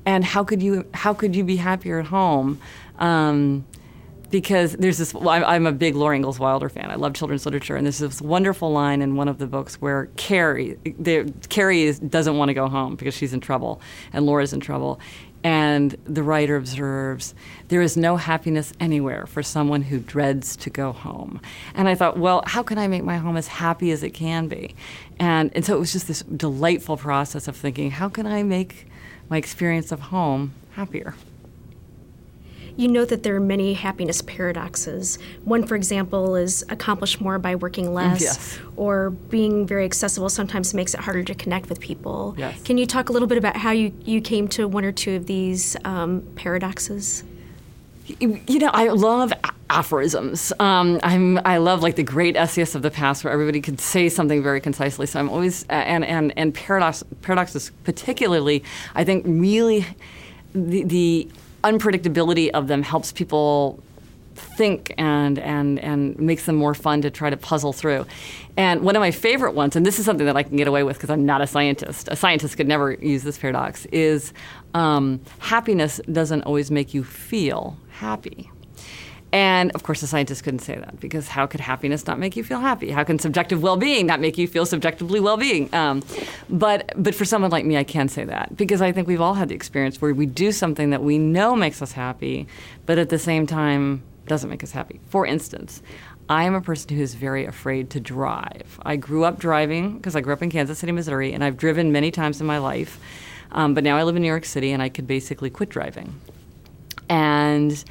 and 0.05 0.25
how 0.25 0.43
could 0.43 0.62
you 0.62 0.86
how 0.93 1.13
could 1.13 1.36
you 1.36 1.43
be 1.43 1.58
happier 1.58 2.00
at 2.00 2.08
home? 2.08 2.60
Um, 2.98 3.65
because 4.30 4.74
there's 4.74 4.98
this. 4.98 5.14
I'm 5.16 5.66
a 5.66 5.72
big 5.72 5.96
Laura 5.96 6.16
Ingalls 6.16 6.40
Wilder 6.40 6.70
fan. 6.70 6.92
I 6.92 6.96
love 6.96 7.14
children's 7.14 7.46
literature, 7.46 7.76
and 7.76 7.86
there's 7.86 8.00
this 8.00 8.22
wonderful 8.22 8.72
line 8.72 9.02
in 9.02 9.16
one 9.16 9.28
of 9.28 9.38
the 9.38 9.48
books 9.48 9.76
where 9.82 10.08
Carrie, 10.18 10.78
the, 11.00 11.34
Carrie 11.50 11.84
is, 11.84 12.00
doesn't 12.00 12.38
want 12.38 12.50
to 12.50 12.54
go 12.54 12.68
home 12.68 12.96
because 12.96 13.14
she's 13.14 13.34
in 13.34 13.40
trouble, 13.40 13.82
and 14.14 14.26
Laura's 14.26 14.54
in 14.54 14.60
trouble, 14.60 15.00
and 15.44 15.96
the 16.04 16.22
writer 16.22 16.56
observes, 16.58 17.34
there 17.70 17.82
is 17.82 17.96
no 17.96 18.18
happiness 18.18 18.74
anywhere 18.80 19.26
for 19.26 19.42
someone 19.42 19.82
who 19.82 20.00
dreads 20.00 20.56
to 20.58 20.70
go 20.70 20.92
home. 20.92 21.40
And 21.76 21.88
I 21.88 21.96
thought, 21.96 22.18
well, 22.18 22.44
how 22.46 22.62
can 22.62 22.78
I 22.78 22.88
make 22.88 23.04
my 23.04 23.18
home 23.18 23.38
as 23.38 23.48
happy 23.48 23.92
as 23.92 24.04
it 24.04 24.12
can 24.12 24.48
be? 24.48 24.76
And, 25.18 25.52
and 25.56 25.66
so 25.66 25.76
it 25.76 25.80
was 25.80 25.94
just 25.94 26.08
this 26.08 26.24
delightful 26.24 26.98
process 26.98 27.48
of 27.48 27.56
thinking, 27.56 27.92
how 27.92 28.10
can 28.10 28.28
I 28.28 28.44
make 28.44 28.88
my 29.30 29.38
experience 29.38 29.92
of 29.92 30.00
home 30.00 30.54
happier? 30.72 31.16
You 32.80 32.88
know 32.88 33.04
that 33.04 33.24
there 33.24 33.36
are 33.36 33.42
many 33.42 33.74
happiness 33.74 34.22
paradoxes. 34.22 35.20
One, 35.44 35.68
for 35.68 35.76
example, 35.76 36.38
is 36.38 36.64
accomplish 36.70 37.20
more 37.20 37.38
by 37.38 37.56
working 37.56 37.94
less, 37.94 38.22
yes. 38.22 38.58
or 38.78 39.10
being 39.10 39.68
very 39.68 39.84
accessible 39.84 40.30
sometimes 40.30 40.74
makes 40.74 40.94
it 40.94 41.02
harder 41.02 41.22
to 41.24 41.36
connect 41.36 41.68
with 41.68 41.82
people. 41.82 42.36
Yes. 42.38 42.64
Can 42.64 42.78
you 42.78 42.86
talk 42.86 43.10
a 43.10 43.12
little 43.12 43.28
bit 43.28 43.38
about 43.38 43.58
how 43.58 43.72
you, 43.72 43.92
you 44.06 44.22
came 44.22 44.48
to 44.48 44.66
one 44.66 44.86
or 44.86 44.94
two 44.94 45.18
of 45.18 45.26
these 45.26 45.76
um, 45.84 46.26
paradoxes? 46.36 47.26
You 48.22 48.60
know, 48.60 48.72
I 48.74 48.88
love 48.88 49.34
aphorisms. 49.70 50.54
Um, 50.62 51.02
I'm 51.04 51.38
I 51.46 51.58
love 51.58 51.84
like 51.84 51.98
the 51.98 52.04
great 52.04 52.38
essayists 52.38 52.76
of 52.76 52.82
the 52.82 52.92
past 52.92 53.26
where 53.26 53.34
everybody 53.34 53.60
could 53.60 53.82
say 53.82 54.08
something 54.08 54.42
very 54.42 54.62
concisely. 54.62 55.06
So 55.06 55.20
I'm 55.20 55.30
always 55.30 55.66
and 55.68 56.06
and 56.06 56.32
and 56.38 56.54
paradox 56.54 57.04
paradoxes 57.24 57.72
particularly. 57.84 58.64
I 58.96 59.04
think 59.04 59.26
really 59.28 59.86
the 60.56 60.84
the 60.84 61.30
unpredictability 61.63 62.50
of 62.51 62.68
them 62.68 62.84
helps 62.84 63.12
people 63.12 63.82
think 64.39 64.94
and 64.98 65.38
and 65.39 65.80
and 65.80 66.18
makes 66.18 66.46
them 66.46 66.56
more 66.56 66.74
fun 66.74 67.01
to 67.01 67.10
try 67.10 67.30
to 67.30 67.38
puzzle 67.38 67.74
through. 67.74 68.06
And 68.58 68.82
one 68.82 68.96
of 68.96 69.00
my 69.00 69.12
favorite 69.12 69.54
ones, 69.54 69.75
and 69.75 69.86
this 69.86 70.00
is 70.00 70.06
something 70.06 70.25
that 70.25 70.36
I 70.36 70.44
can 70.44 70.58
get 70.58 70.68
away 70.68 70.84
with 70.84 70.98
because 70.98 71.10
I'm 71.10 71.25
not 71.25 71.42
a 71.42 71.48
scientist. 71.48 72.08
A 72.12 72.16
scientist 72.16 72.58
could 72.58 72.68
never 72.68 72.94
use 72.94 73.24
this 73.24 73.38
paradox. 73.38 73.86
Is 73.88 74.34
um, 74.74 75.20
happiness 75.39 76.01
doesn't 76.12 76.44
always 76.44 76.72
make 76.72 76.94
you 76.94 77.04
feel 77.04 77.78
happy. 77.89 78.50
And 79.32 79.72
of 79.72 79.84
course, 79.84 80.02
the 80.02 80.08
scientists 80.08 80.42
couldn't 80.42 80.60
say 80.60 80.76
that 80.76 81.00
because 81.00 81.28
how 81.28 81.46
could 81.46 81.60
happiness 81.60 82.08
not 82.08 82.18
make 82.18 82.36
you 82.36 82.44
feel 82.44 82.60
happy? 82.60 82.90
How 82.90 83.04
can 83.04 83.20
subjective 83.20 83.62
well-being 83.62 84.08
not 84.08 84.20
make 84.20 84.38
you 84.38 84.48
feel 84.48 84.66
subjectively 84.66 85.20
well-being? 85.20 85.74
Um, 85.74 86.02
but 86.50 86.92
but 86.96 87.14
for 87.14 87.26
someone 87.26 87.52
like 87.52 87.66
me, 87.66 87.78
I 87.78 87.84
can 87.84 88.10
say 88.10 88.24
that 88.26 88.58
because 88.58 88.82
I 88.82 88.92
think 88.92 89.08
we've 89.08 89.22
all 89.22 89.36
had 89.36 89.50
the 89.50 89.56
experience 89.56 90.02
where 90.02 90.14
we 90.14 90.26
do 90.26 90.52
something 90.52 90.90
that 90.90 91.04
we 91.04 91.20
know 91.20 91.56
makes 91.56 91.82
us 91.82 91.92
happy, 91.92 92.48
but 92.86 92.98
at 92.98 93.10
the 93.10 93.20
same 93.20 93.46
time 93.46 94.02
doesn't 94.26 94.50
make 94.50 94.64
us 94.64 94.72
happy. 94.72 95.00
For 95.10 95.26
instance, 95.26 95.82
I 96.30 96.44
am 96.44 96.54
a 96.54 96.62
person 96.62 96.96
who 96.96 97.02
is 97.02 97.16
very 97.16 97.46
afraid 97.46 97.90
to 97.92 98.00
drive. 98.00 98.80
I 98.84 98.96
grew 98.96 99.24
up 99.26 99.40
driving 99.40 99.98
because 99.98 100.16
I 100.16 100.22
grew 100.22 100.34
up 100.34 100.44
in 100.44 100.50
Kansas 100.52 100.78
City, 100.78 100.92
Missouri, 100.92 101.34
and 101.34 101.44
I've 101.44 101.58
driven 101.58 101.92
many 101.92 102.12
times 102.12 102.40
in 102.40 102.48
my 102.48 102.60
life. 102.60 103.00
Um, 103.52 103.74
but 103.74 103.84
now 103.84 103.98
I 103.98 104.04
live 104.04 104.16
in 104.16 104.22
New 104.22 104.28
York 104.28 104.46
City, 104.46 104.72
and 104.72 104.82
I 104.82 104.90
could 104.90 105.08
basically 105.08 105.50
quit 105.50 105.70
driving. 105.70 106.20
And 107.10 107.84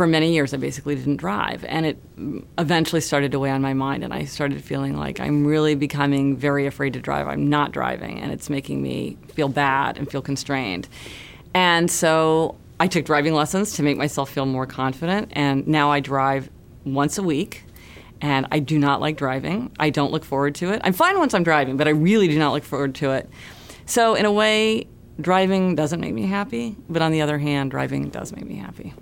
for 0.00 0.06
many 0.06 0.32
years, 0.32 0.54
I 0.54 0.56
basically 0.56 0.94
didn't 0.94 1.18
drive. 1.18 1.62
And 1.66 1.84
it 1.84 1.98
eventually 2.56 3.02
started 3.02 3.32
to 3.32 3.38
weigh 3.38 3.50
on 3.50 3.60
my 3.60 3.74
mind. 3.74 4.02
And 4.02 4.14
I 4.14 4.24
started 4.24 4.64
feeling 4.64 4.96
like 4.96 5.20
I'm 5.20 5.46
really 5.46 5.74
becoming 5.74 6.38
very 6.38 6.64
afraid 6.64 6.94
to 6.94 7.00
drive. 7.00 7.28
I'm 7.28 7.50
not 7.50 7.72
driving. 7.72 8.18
And 8.18 8.32
it's 8.32 8.48
making 8.48 8.80
me 8.80 9.18
feel 9.34 9.50
bad 9.50 9.98
and 9.98 10.10
feel 10.10 10.22
constrained. 10.22 10.88
And 11.52 11.90
so 11.90 12.56
I 12.80 12.86
took 12.86 13.04
driving 13.04 13.34
lessons 13.34 13.74
to 13.74 13.82
make 13.82 13.98
myself 13.98 14.30
feel 14.30 14.46
more 14.46 14.64
confident. 14.64 15.32
And 15.32 15.68
now 15.68 15.90
I 15.90 16.00
drive 16.00 16.48
once 16.86 17.18
a 17.18 17.22
week. 17.22 17.66
And 18.22 18.46
I 18.50 18.58
do 18.58 18.78
not 18.78 19.02
like 19.02 19.18
driving. 19.18 19.70
I 19.78 19.90
don't 19.90 20.12
look 20.12 20.24
forward 20.24 20.54
to 20.54 20.72
it. 20.72 20.80
I'm 20.82 20.94
fine 20.94 21.18
once 21.18 21.34
I'm 21.34 21.44
driving, 21.44 21.76
but 21.76 21.88
I 21.88 21.90
really 21.90 22.26
do 22.26 22.38
not 22.38 22.54
look 22.54 22.64
forward 22.64 22.94
to 22.94 23.10
it. 23.10 23.28
So, 23.84 24.14
in 24.14 24.24
a 24.24 24.32
way, 24.32 24.86
driving 25.20 25.74
doesn't 25.74 26.00
make 26.00 26.14
me 26.14 26.24
happy. 26.24 26.74
But 26.88 27.02
on 27.02 27.12
the 27.12 27.20
other 27.20 27.36
hand, 27.36 27.70
driving 27.70 28.08
does 28.08 28.32
make 28.32 28.46
me 28.46 28.56
happy. 28.56 28.94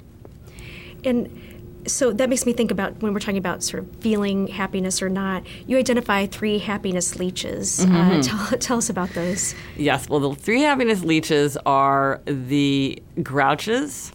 And 1.04 1.58
so 1.86 2.12
that 2.12 2.28
makes 2.28 2.44
me 2.44 2.52
think 2.52 2.70
about 2.70 3.00
when 3.02 3.12
we're 3.12 3.20
talking 3.20 3.38
about 3.38 3.62
sort 3.62 3.82
of 3.82 3.96
feeling 3.96 4.46
happiness 4.46 5.00
or 5.00 5.08
not. 5.08 5.44
You 5.66 5.78
identify 5.78 6.26
three 6.26 6.58
happiness 6.58 7.16
leeches. 7.16 7.80
Uh, 7.80 7.86
mm-hmm. 7.86 8.18
Uh, 8.18 8.22
tell, 8.48 8.58
tell, 8.58 8.78
us 8.78 8.90
about 8.90 9.10
those. 9.10 9.54
Yes. 9.76 10.08
Well, 10.08 10.20
the 10.20 10.34
three 10.34 10.62
happiness 10.62 11.02
leeches 11.02 11.56
are 11.64 12.20
the 12.26 13.02
grouches, 13.22 14.12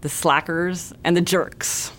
the 0.00 0.08
slackers, 0.08 0.92
and 1.04 1.16
the 1.16 1.20
jerks. 1.20 1.92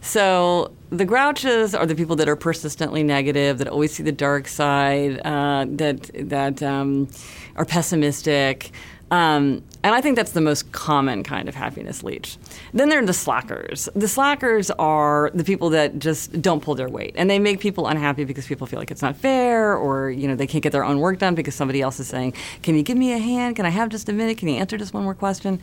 So 0.00 0.72
the 0.88 1.04
grouches 1.04 1.74
are 1.74 1.86
the 1.86 1.94
people 1.94 2.16
that 2.16 2.28
are 2.28 2.36
persistently 2.36 3.02
negative, 3.02 3.58
that 3.58 3.68
always 3.68 3.92
see 3.92 4.02
the 4.02 4.12
dark 4.12 4.48
side, 4.48 5.20
uh, 5.24 5.66
that 5.68 6.10
that 6.14 6.62
um, 6.62 7.08
are 7.56 7.64
pessimistic. 7.64 8.70
Um, 9.10 9.62
and 9.82 9.94
I 9.94 10.00
think 10.00 10.16
that's 10.16 10.32
the 10.32 10.40
most 10.40 10.70
common 10.72 11.22
kind 11.22 11.48
of 11.48 11.54
happiness 11.54 12.02
leech. 12.02 12.36
Then 12.72 12.90
there 12.90 13.00
are 13.00 13.06
the 13.06 13.14
slackers. 13.14 13.88
The 13.94 14.06
slackers 14.06 14.70
are 14.72 15.30
the 15.34 15.42
people 15.42 15.70
that 15.70 15.98
just 15.98 16.40
don't 16.40 16.62
pull 16.62 16.74
their 16.74 16.88
weight, 16.88 17.14
and 17.16 17.28
they 17.28 17.38
make 17.38 17.60
people 17.60 17.88
unhappy 17.88 18.24
because 18.24 18.46
people 18.46 18.66
feel 18.66 18.78
like 18.78 18.90
it's 18.90 19.02
not 19.02 19.16
fair, 19.16 19.76
or 19.76 20.10
you 20.10 20.28
know 20.28 20.36
they 20.36 20.46
can't 20.46 20.62
get 20.62 20.72
their 20.72 20.84
own 20.84 21.00
work 21.00 21.18
done 21.18 21.34
because 21.34 21.54
somebody 21.54 21.80
else 21.80 21.98
is 21.98 22.06
saying, 22.06 22.34
"Can 22.62 22.76
you 22.76 22.82
give 22.82 22.96
me 22.98 23.12
a 23.12 23.18
hand? 23.18 23.56
Can 23.56 23.66
I 23.66 23.70
have 23.70 23.88
just 23.88 24.08
a 24.08 24.12
minute? 24.12 24.38
Can 24.38 24.48
you 24.48 24.56
answer 24.56 24.76
just 24.76 24.94
one 24.94 25.02
more 25.02 25.14
question?" 25.14 25.60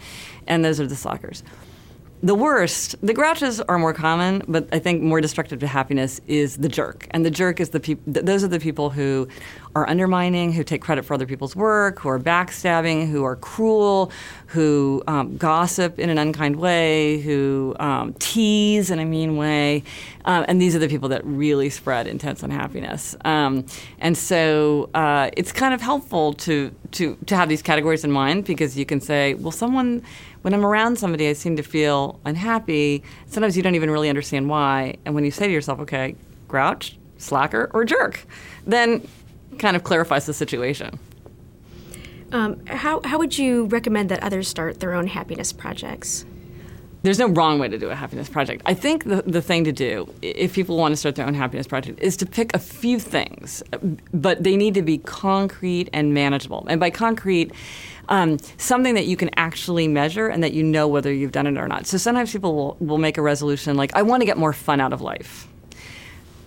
And 0.47 0.65
those 0.65 0.79
are 0.79 0.87
the 0.87 0.95
slackers 0.95 1.43
the 2.23 2.33
worst, 2.33 2.95
the 3.05 3.13
grouches 3.13 3.61
are 3.61 3.77
more 3.77 3.93
common, 3.93 4.41
but 4.47 4.67
I 4.71 4.79
think 4.79 5.03
more 5.03 5.21
destructive 5.21 5.59
to 5.59 5.67
happiness 5.67 6.19
is 6.27 6.57
the 6.57 6.69
jerk. 6.69 7.07
And 7.11 7.23
the 7.23 7.29
jerk 7.29 7.59
is 7.59 7.69
the 7.69 7.79
people, 7.79 8.03
those 8.07 8.43
are 8.43 8.47
the 8.47 8.59
people 8.59 8.89
who 8.89 9.27
are 9.77 9.89
undermining, 9.89 10.51
who 10.51 10.63
take 10.63 10.81
credit 10.81 11.05
for 11.05 11.13
other 11.13 11.25
people's 11.25 11.55
work, 11.55 12.00
who 12.00 12.10
are 12.10 12.19
backstabbing, 12.19 13.10
who 13.10 13.24
are 13.24 13.36
cruel, 13.36 14.12
who 14.48 15.03
um, 15.07 15.38
gossip 15.38 16.00
in 16.00 16.10
an 16.10 16.17
unkind 16.17 16.55
way, 16.55 17.19
who 17.22 17.75
um, 17.79 18.13
tease 18.15 18.89
in 18.89 19.00
a 19.00 19.05
mean 19.05 19.38
way. 19.38 19.84
Um, 20.25 20.46
and 20.48 20.60
these 20.60 20.75
are 20.75 20.79
the 20.79 20.88
people 20.88 21.10
that 21.10 21.24
really 21.25 21.69
spread 21.69 22.07
intense 22.07 22.41
unhappiness. 22.41 23.15
Um, 23.24 23.65
and 24.00 24.17
so 24.17 24.89
uh, 24.93 25.29
it's 25.38 25.51
kind 25.51 25.74
of 25.74 25.81
helpful 25.81 26.34
to, 26.34 26.74
to, 26.93 27.15
to 27.27 27.36
have 27.36 27.48
these 27.48 27.62
categories 27.62 28.03
in 28.03 28.12
mind 28.12 28.46
because 28.46 28.77
you 28.77 28.86
can 28.86 29.00
say, 29.00 29.36
well, 29.36 29.51
someone 29.51 30.03
when 30.41 30.53
I'm 30.53 30.65
around 30.65 30.98
somebody, 30.98 31.27
I 31.27 31.34
seem 31.34 31.57
to 31.57 31.63
feel 31.63 32.19
unhappy. 32.24 33.03
Sometimes 33.25 33.57
you 33.57 33.63
don't 33.63 33.75
even 33.75 33.89
really 33.89 34.07
understand 34.07 34.48
why. 34.48 34.96
And 35.03 35.13
when 35.13 35.25
you 35.25 35.31
say 35.31 35.48
to 35.48 35.51
yourself, 35.51 35.79
okay, 35.81 36.15
grouch, 36.48 36.98
slacker, 37.17 37.69
or 37.74 37.84
jerk, 37.84 38.25
then 38.65 39.05
kind 39.57 39.75
of 39.75 39.83
clarifies 39.83 40.25
the 40.25 40.33
situation. 40.33 40.99
Um, 42.31 42.65
how, 42.65 43.01
how 43.03 43.17
would 43.17 43.37
you 43.37 43.65
recommend 43.65 44.09
that 44.09 44.21
others 44.21 44.47
start 44.47 44.79
their 44.79 44.93
own 44.93 45.07
happiness 45.07 45.53
projects? 45.53 46.25
There's 47.03 47.19
no 47.19 47.29
wrong 47.29 47.59
way 47.59 47.69
to 47.69 47.77
do 47.77 47.89
a 47.89 47.95
happiness 47.95 48.27
project. 48.27 48.63
I 48.65 48.73
think 48.73 49.05
the, 49.05 49.21
the 49.25 49.41
thing 49.41 49.63
to 49.63 49.71
do, 49.71 50.11
if 50.21 50.53
people 50.53 50.75
want 50.75 50.91
to 50.91 50.97
start 50.97 51.15
their 51.15 51.25
own 51.25 51.35
happiness 51.35 51.67
project, 51.67 52.01
is 52.01 52.17
to 52.17 52.25
pick 52.25 52.53
a 52.53 52.59
few 52.59 52.99
things, 52.99 53.63
but 54.13 54.43
they 54.43 54.57
need 54.57 54.73
to 54.73 54.81
be 54.81 54.97
concrete 54.97 55.89
and 55.93 56.13
manageable. 56.13 56.65
And 56.67 56.79
by 56.79 56.89
concrete, 56.89 57.51
um, 58.09 58.39
something 58.57 58.95
that 58.95 59.05
you 59.05 59.15
can 59.15 59.29
actually 59.37 59.87
measure 59.87 60.27
and 60.27 60.43
that 60.43 60.53
you 60.53 60.63
know 60.63 60.87
whether 60.87 61.13
you've 61.13 61.31
done 61.31 61.47
it 61.47 61.57
or 61.57 61.67
not. 61.67 61.85
So 61.87 61.97
sometimes 61.97 62.33
people 62.33 62.55
will, 62.55 62.77
will 62.79 62.97
make 62.97 63.17
a 63.17 63.21
resolution 63.21 63.77
like, 63.77 63.95
I 63.95 64.01
want 64.01 64.21
to 64.21 64.25
get 64.25 64.37
more 64.37 64.51
fun 64.51 64.81
out 64.81 64.91
of 64.91 64.99
life, 64.99 65.47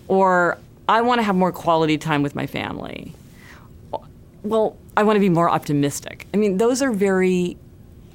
or 0.08 0.58
I 0.90 1.02
want 1.02 1.20
to 1.20 1.22
have 1.22 1.36
more 1.36 1.52
quality 1.52 1.96
time 1.98 2.24
with 2.24 2.34
my 2.34 2.46
family. 2.46 3.14
Well, 4.42 4.76
I 4.96 5.04
want 5.04 5.16
to 5.16 5.20
be 5.20 5.28
more 5.28 5.48
optimistic. 5.48 6.26
I 6.34 6.36
mean, 6.36 6.56
those 6.56 6.82
are 6.82 6.90
very 6.90 7.56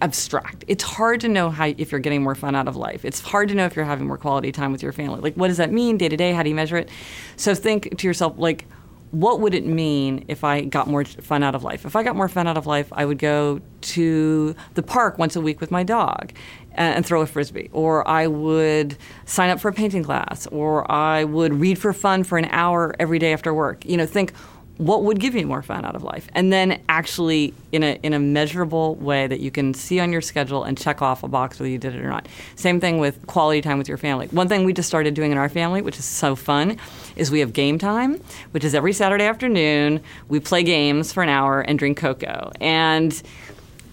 abstract. 0.02 0.66
It's 0.68 0.84
hard 0.84 1.22
to 1.22 1.30
know 1.30 1.50
how 1.50 1.68
if 1.78 1.94
you're 1.94 2.02
getting 2.02 2.22
more 2.22 2.36
fun 2.36 2.54
out 2.54 2.68
of 2.68 2.76
life. 2.76 3.06
It's 3.06 3.22
hard 3.22 3.48
to 3.48 3.56
know 3.56 3.66
if 3.66 3.78
you're 3.78 3.86
having 3.86 4.08
more 4.08 4.18
quality 4.18 4.52
time 4.52 4.74
with 4.74 4.84
your 4.84 4.92
family. 4.92 5.22
Like 5.22 5.36
what 5.36 5.48
does 5.48 5.56
that 5.56 5.72
mean 5.72 5.98
day 5.98 6.10
to 6.10 6.18
day? 6.18 6.34
How 6.34 6.44
do 6.44 6.50
you 6.50 6.56
measure 6.56 6.76
it? 6.76 6.90
So 7.38 7.56
think 7.56 7.98
to 7.98 8.08
yourself 8.08 8.34
like 8.38 8.66
what 9.12 9.40
would 9.40 9.54
it 9.54 9.66
mean 9.66 10.26
if 10.28 10.44
I 10.44 10.62
got 10.62 10.88
more 10.88 11.06
fun 11.06 11.44
out 11.44 11.56
of 11.56 11.64
life? 11.64 11.86
If 11.86 11.96
I 11.96 12.04
got 12.04 12.16
more 12.16 12.28
fun 12.28 12.48
out 12.48 12.58
of 12.58 12.68
life, 12.68 12.88
I 12.92 13.06
would 13.06 13.20
go 13.20 13.62
to 13.82 14.56
the 14.74 14.84
park 14.84 15.18
once 15.18 15.36
a 15.36 15.42
week 15.42 15.62
with 15.62 15.72
my 15.72 15.84
dog 15.84 16.34
and, 16.74 17.06
throw 17.06 17.22
a 17.22 17.26
frisbee, 17.26 17.70
or 17.72 18.06
I 18.08 18.28
would 18.28 18.98
sign 19.26 19.50
up 19.50 19.62
for 19.62 19.70
a 19.70 19.74
painting 19.74 20.04
class, 20.04 20.48
or 20.48 20.90
I 20.92 21.24
would 21.24 21.54
read 21.54 21.80
for 21.80 21.94
fun 21.94 22.24
for 22.24 22.38
an 22.38 22.46
hour 22.46 22.94
every 23.00 23.20
day 23.20 23.32
after 23.32 23.54
work. 23.54 23.86
You 23.86 23.96
know, 23.96 24.06
think 24.06 24.34
what 24.78 25.04
would 25.04 25.20
give 25.20 25.36
you 25.36 25.48
more 25.48 25.62
fun 25.62 25.86
out 25.86 25.96
of 25.96 26.04
life. 26.04 26.28
And 26.34 26.52
then 26.52 26.82
actually 26.90 27.54
in 27.72 27.84
a 27.84 28.00
in 28.04 28.14
a 28.14 28.20
measurable 28.20 28.96
way 28.96 29.26
that 29.28 29.40
you 29.40 29.52
can 29.52 29.74
see 29.74 30.00
on 30.00 30.12
your 30.12 30.22
schedule 30.22 30.64
and 30.64 30.78
check 30.78 31.02
off 31.02 31.24
a 31.24 31.28
box 31.28 31.60
whether 31.60 31.70
you 31.70 31.78
did 31.78 31.96
it 31.96 32.02
or 32.02 32.10
not. 32.10 32.28
Same 32.56 32.80
thing 32.80 32.98
with 33.00 33.26
quality 33.28 33.62
time 33.62 33.78
with 33.78 33.88
your 33.88 33.98
family. 33.98 34.28
One 34.28 34.48
thing 34.48 34.66
we 34.66 34.74
just 34.74 34.90
started 34.90 35.14
doing 35.14 35.32
in 35.32 35.38
our 35.38 35.50
family 35.50 35.82
which 35.82 35.98
is 35.98 36.06
so 36.06 36.36
fun 36.36 36.78
is 37.16 37.32
we 37.32 37.40
have 37.40 37.54
game 37.54 37.78
time 37.78 38.22
which 38.52 38.64
is 38.64 38.76
every 38.76 38.94
saturday 38.94 39.26
afternoon. 39.26 40.02
We 40.28 40.40
play 40.40 40.64
games 40.64 41.14
for 41.14 41.24
an 41.24 41.30
hour 41.30 41.62
and 41.62 41.80
drink 41.80 41.98
cocoa. 41.98 42.52
And 42.60 43.22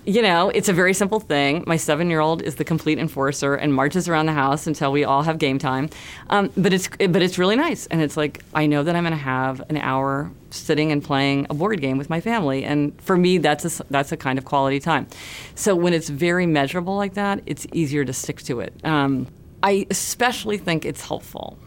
you 0.04 0.20
know, 0.20 0.48
it's 0.48 0.68
a 0.68 0.72
very 0.72 0.94
simple 0.94 1.20
thing. 1.20 1.62
My 1.66 1.76
seven 1.76 2.10
year 2.10 2.18
old 2.18 2.42
is 2.42 2.56
the 2.56 2.64
complete 2.64 2.98
enforcer 2.98 3.54
and 3.54 3.72
marches 3.72 4.08
around 4.08 4.26
the 4.26 4.32
house 4.32 4.66
until 4.66 4.90
we 4.90 5.04
all 5.04 5.22
have 5.22 5.38
game 5.38 5.58
time. 5.58 5.90
Um, 6.28 6.50
but 6.56 6.72
it's 6.72 6.88
but 6.88 7.22
it's 7.22 7.38
really 7.38 7.54
nice, 7.54 7.86
and 7.86 8.02
it's 8.02 8.16
like 8.16 8.42
I 8.52 8.66
know 8.66 8.82
that 8.82 8.96
I'm 8.96 9.04
going 9.04 9.12
to 9.12 9.16
have 9.16 9.62
an 9.68 9.76
hour 9.76 10.30
sitting 10.50 10.90
and 10.90 11.04
playing 11.04 11.46
a 11.50 11.54
board 11.54 11.80
game 11.80 11.98
with 11.98 12.10
my 12.10 12.20
family, 12.20 12.64
and 12.64 13.00
for 13.00 13.16
me, 13.16 13.38
that's 13.38 13.80
a, 13.80 13.84
that's 13.90 14.10
a 14.10 14.16
kind 14.16 14.38
of 14.38 14.44
quality 14.44 14.80
time. 14.80 15.06
So 15.54 15.76
when 15.76 15.92
it's 15.92 16.08
very 16.08 16.46
measurable 16.46 16.96
like 16.96 17.14
that, 17.14 17.40
it's 17.46 17.66
easier 17.72 18.04
to 18.04 18.12
stick 18.12 18.42
to 18.42 18.60
it. 18.60 18.74
Um, 18.84 19.28
I 19.62 19.86
especially 19.88 20.58
think 20.58 20.84
it's 20.84 21.06
helpful 21.06 21.58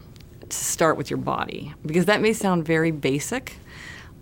to 0.46 0.56
start 0.56 0.98
with 0.98 1.10
your 1.10 1.16
body 1.16 1.72
because 1.86 2.04
that 2.04 2.20
may 2.20 2.34
sound 2.34 2.66
very 2.66 2.90
basic, 2.90 3.56